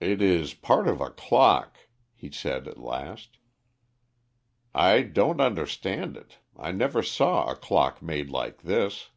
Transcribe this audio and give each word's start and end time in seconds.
"It 0.00 0.22
is 0.22 0.54
part 0.54 0.88
of 0.88 1.02
a 1.02 1.10
clock," 1.10 1.76
he 2.14 2.30
said 2.30 2.66
at 2.66 2.78
last. 2.78 3.36
"I 4.74 5.02
don't 5.02 5.42
understand 5.42 6.16
it. 6.16 6.38
I 6.56 6.72
never 6.72 7.02
saw 7.02 7.50
a 7.50 7.54
clock 7.54 8.00
made 8.00 8.30
like 8.30 8.62
this." 8.62 9.10